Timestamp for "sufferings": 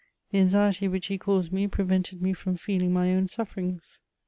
3.27-3.99